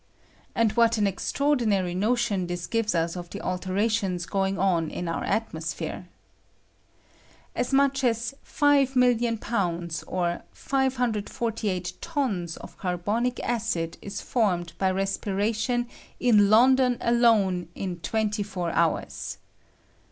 And 0.55 0.71
what 0.71 0.97
an 0.97 1.05
extraordinary 1.05 1.93
notion 1.93 2.47
this 2.47 2.65
gives 2.65 2.95
ua 2.95 3.11
of 3.15 3.29
the 3.29 3.39
alterations 3.39 4.25
going 4.25 4.57
on 4.57 4.89
in 4.89 5.07
our 5.07 5.23
atmcsphere. 5.23 6.07
As 7.55 7.71
mucli 7.71 8.05
as 8.05 8.33
5,000,000 8.43 9.39
pounds, 9.39 10.01
or 10.07 10.41
648 10.53 11.93
tons, 12.01 12.57
of 12.57 12.79
carbonic 12.79 13.39
acid 13.41 13.99
is 14.01 14.21
formed 14.21 14.73
by 14.79 14.91
respira 14.91 15.53
tion 15.53 15.87
in 16.19 16.49
London 16.49 16.97
alone 16.99 17.67
in 17.75 17.97
twenty 17.99 18.41
four 18.41 18.71
hours. 18.71 19.37